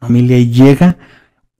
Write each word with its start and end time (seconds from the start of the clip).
familia 0.00 0.38
y 0.38 0.50
llega 0.50 0.96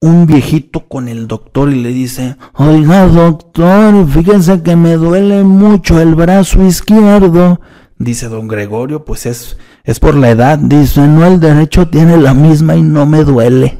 un 0.01 0.27
viejito 0.27 0.87
con 0.87 1.09
el 1.09 1.27
doctor 1.27 1.71
y 1.71 1.83
le 1.83 1.89
dice, 1.91 2.37
oiga 2.55 3.07
doctor, 3.07 4.09
fíjense 4.09 4.63
que 4.63 4.77
me 4.77 4.95
duele 4.95 5.43
mucho 5.43 6.01
el 6.01 6.15
brazo 6.15 6.65
izquierdo. 6.65 7.61
Dice 7.99 8.29
don 8.29 8.47
Gregorio, 8.47 9.05
pues 9.05 9.27
es, 9.27 9.59
es 9.83 9.99
por 9.99 10.15
la 10.15 10.31
edad. 10.31 10.57
Dice, 10.59 11.01
no, 11.01 11.27
el 11.27 11.41
derecho 11.41 11.89
tiene 11.89 12.17
la 12.17 12.33
misma 12.33 12.77
y 12.77 12.83
no 12.83 13.07
me 13.07 13.25
duele. 13.25 13.79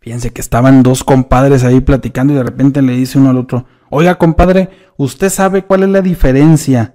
Fíjense 0.00 0.34
que 0.34 0.42
estaban 0.42 0.82
dos 0.82 1.02
compadres 1.02 1.64
ahí 1.64 1.80
platicando 1.80 2.34
y 2.34 2.36
de 2.36 2.42
repente 2.42 2.82
le 2.82 2.92
dice 2.92 3.18
uno 3.18 3.30
al 3.30 3.38
otro, 3.38 3.64
oiga 3.88 4.16
compadre, 4.16 4.68
¿usted 4.98 5.30
sabe 5.30 5.64
cuál 5.64 5.84
es 5.84 5.88
la 5.88 6.02
diferencia 6.02 6.94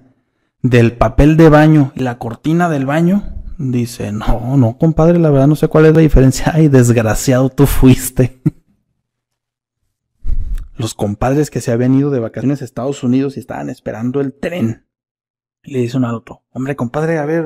del 0.62 0.92
papel 0.92 1.36
de 1.36 1.48
baño 1.48 1.90
y 1.96 2.00
la 2.04 2.18
cortina 2.18 2.68
del 2.68 2.86
baño? 2.86 3.39
Dice, 3.62 4.10
no, 4.10 4.56
no, 4.56 4.78
compadre, 4.78 5.18
la 5.18 5.28
verdad 5.28 5.46
no 5.46 5.54
sé 5.54 5.68
cuál 5.68 5.84
es 5.84 5.94
la 5.94 6.00
diferencia. 6.00 6.50
Ay, 6.54 6.68
desgraciado, 6.68 7.50
tú 7.50 7.66
fuiste. 7.66 8.40
Los 10.78 10.94
compadres 10.94 11.50
que 11.50 11.60
se 11.60 11.70
habían 11.70 11.94
ido 11.94 12.10
de 12.10 12.20
vacaciones 12.20 12.62
a 12.62 12.64
Estados 12.64 13.02
Unidos 13.02 13.36
y 13.36 13.40
estaban 13.40 13.68
esperando 13.68 14.22
el 14.22 14.32
tren. 14.32 14.86
Le 15.62 15.80
dice 15.80 15.98
uno 15.98 16.08
al 16.08 16.22
hombre, 16.52 16.74
compadre, 16.74 17.18
a 17.18 17.26
ver, 17.26 17.44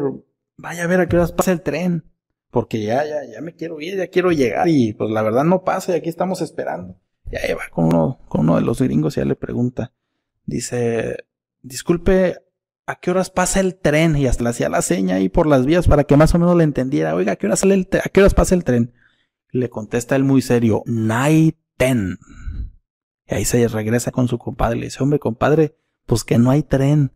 vaya 0.57 0.85
a 0.85 0.87
ver 0.87 1.01
a 1.01 1.09
qué 1.09 1.17
horas 1.17 1.33
pasa 1.33 1.51
el 1.51 1.63
tren. 1.63 2.05
Porque 2.53 2.81
ya, 2.81 3.05
ya, 3.05 3.25
ya 3.29 3.41
me 3.41 3.57
quiero 3.57 3.81
ir, 3.81 3.97
ya 3.97 4.07
quiero 4.07 4.31
llegar 4.31 4.69
y 4.69 4.93
pues 4.93 5.11
la 5.11 5.23
verdad 5.23 5.43
no 5.43 5.65
pasa 5.65 5.91
y 5.91 5.97
aquí 5.97 6.11
estamos 6.11 6.41
esperando. 6.43 6.97
Ya 7.33 7.41
va 7.57 7.65
con 7.73 7.87
uno, 7.87 8.21
con 8.29 8.43
uno 8.43 8.55
de 8.55 8.63
los 8.63 8.81
gringos 8.81 9.17
y 9.17 9.21
ya 9.21 9.25
le 9.25 9.35
pregunta. 9.35 9.93
Dice, 10.47 11.17
disculpe, 11.61 12.39
¿a 12.87 12.97
qué 12.97 13.11
horas 13.11 13.31
pasa 13.31 13.61
el 13.61 13.77
tren? 13.77 14.17
Y 14.17 14.27
hasta 14.27 14.45
le 14.45 14.51
hacía 14.51 14.69
la 14.69 14.83
seña 14.83 15.17
ahí 15.17 15.29
por 15.29 15.47
las 15.47 15.67
vías 15.67 15.89
para 15.89 16.05
que 16.05 16.17
más 16.17 16.35
o 16.35 16.39
menos 16.39 16.57
le 16.57 16.65
entendiera. 16.65 17.15
Oiga, 17.15 17.33
¿a 17.33 17.37
qué 17.37 17.47
horas, 17.47 17.61
sale 17.61 17.75
el 17.75 17.89
¿a 18.05 18.09
qué 18.09 18.21
horas 18.21 18.35
pasa 18.35 18.55
el 18.55 18.65
tren? 18.65 18.93
Le 19.51 19.71
contesta 19.71 20.17
él 20.17 20.25
muy 20.25 20.43
serio, 20.43 20.83
night 20.87 21.57
ten. 21.77 22.19
Y 23.27 23.35
ahí 23.35 23.45
se 23.45 23.67
regresa 23.69 24.11
con 24.11 24.29
su 24.29 24.39
compadre. 24.39 24.77
Le 24.79 24.87
dice, 24.87 25.03
hombre, 25.03 25.19
compadre, 25.19 25.77
pues 26.07 26.25
que 26.25 26.39
no 26.39 26.51
hay 26.51 26.63
tren. 26.63 27.13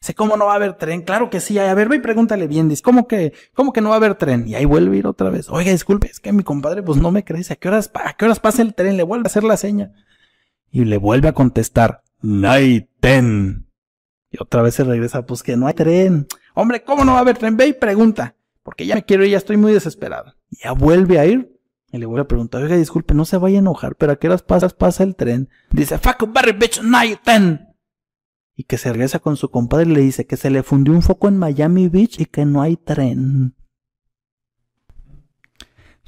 Sé 0.00 0.14
cómo 0.14 0.36
no 0.36 0.46
va 0.46 0.52
a 0.52 0.56
haber 0.56 0.74
tren. 0.74 1.02
Claro 1.02 1.30
que 1.30 1.40
sí. 1.40 1.58
A 1.58 1.72
ver, 1.74 1.88
ve 1.88 1.96
y 1.96 2.00
pregúntale 2.00 2.46
bien. 2.46 2.68
Dice, 2.68 2.82
¿cómo 2.82 3.08
que, 3.08 3.32
cómo 3.54 3.72
que 3.72 3.80
no 3.80 3.88
va 3.88 3.96
a 3.96 3.98
haber 3.98 4.14
tren? 4.14 4.46
Y 4.46 4.54
ahí 4.54 4.64
vuelve 4.64 4.96
a 4.96 4.98
ir 4.98 5.06
otra 5.06 5.30
vez. 5.30 5.48
Oiga, 5.48 5.72
disculpe, 5.72 6.08
es 6.08 6.20
que 6.20 6.32
mi 6.32 6.42
compadre, 6.42 6.82
pues 6.82 6.98
no 7.00 7.10
me 7.10 7.24
crece. 7.24 7.54
¿A 7.54 7.56
qué 7.56 7.68
horas, 7.68 7.90
a 7.94 8.14
qué 8.14 8.24
horas 8.24 8.40
pasa 8.40 8.62
el 8.62 8.74
tren? 8.74 8.96
Le 8.96 9.02
vuelve 9.02 9.26
a 9.26 9.30
hacer 9.30 9.44
la 9.44 9.56
seña. 9.56 9.92
Y 10.70 10.84
le 10.84 10.98
vuelve 10.98 11.28
a 11.28 11.32
contestar, 11.32 12.02
night 12.20 12.88
ten. 13.00 13.67
Y 14.30 14.36
otra 14.42 14.62
vez 14.62 14.74
se 14.74 14.84
regresa, 14.84 15.24
pues 15.24 15.42
que 15.42 15.56
no 15.56 15.66
hay 15.66 15.74
tren. 15.74 16.26
Hombre, 16.54 16.82
¿cómo 16.82 17.04
no 17.04 17.12
va 17.12 17.18
a 17.18 17.22
haber 17.22 17.38
tren? 17.38 17.56
Ve 17.56 17.68
y 17.68 17.72
pregunta. 17.72 18.34
Porque 18.62 18.86
ya 18.86 18.94
me 18.94 19.04
quiero 19.04 19.24
ir, 19.24 19.30
ya 19.30 19.38
estoy 19.38 19.56
muy 19.56 19.72
desesperado. 19.72 20.34
Y 20.50 20.64
ya 20.64 20.72
vuelve 20.72 21.18
a 21.18 21.26
ir. 21.26 21.58
Y 21.90 21.98
le 21.98 22.06
vuelve 22.06 22.22
a 22.22 22.28
preguntar, 22.28 22.62
oiga, 22.62 22.76
disculpe, 22.76 23.14
no 23.14 23.24
se 23.24 23.38
vaya 23.38 23.56
a 23.56 23.60
enojar, 23.60 23.96
pero 23.96 24.12
¿a 24.12 24.16
qué 24.16 24.26
horas 24.26 24.42
pasas 24.42 24.74
pasa 24.74 25.04
el 25.04 25.16
tren? 25.16 25.48
Dice, 25.70 25.96
fuck 25.96 26.30
Barry 26.30 26.52
bitch, 26.52 26.82
night 26.82 27.20
ten. 27.24 27.66
Y 28.54 28.64
que 28.64 28.76
se 28.76 28.92
regresa 28.92 29.20
con 29.20 29.36
su 29.36 29.50
compadre 29.50 29.86
y 29.90 29.94
le 29.94 30.00
dice 30.02 30.26
que 30.26 30.36
se 30.36 30.50
le 30.50 30.62
fundió 30.62 30.92
un 30.92 31.00
foco 31.00 31.28
en 31.28 31.38
Miami 31.38 31.88
Beach 31.88 32.20
y 32.20 32.26
que 32.26 32.44
no 32.44 32.60
hay 32.60 32.76
tren. 32.76 33.54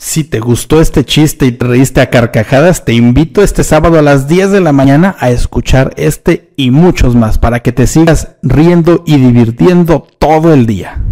Si 0.03 0.25
te 0.25 0.41
gustó 0.41 0.81
este 0.81 1.05
chiste 1.05 1.45
y 1.45 1.53
te 1.53 1.67
reíste 1.67 2.01
a 2.01 2.09
carcajadas, 2.09 2.87
te 2.87 2.95
invito 2.95 3.43
este 3.43 3.63
sábado 3.63 3.99
a 3.99 4.03
las 4.03 4.29
10 4.29 4.51
de 4.51 4.61
la 4.63 4.73
mañana 4.73 5.15
a 5.19 5.29
escuchar 5.29 5.93
este 5.99 6.49
y 6.57 6.71
muchos 6.71 7.15
más 7.15 7.37
para 7.37 7.61
que 7.61 7.71
te 7.71 7.87
sigas 7.87 8.29
riendo 8.43 9.05
y 9.07 9.19
divirtiendo 9.19 10.07
todo 10.19 10.55
el 10.55 10.65
día. 10.65 11.03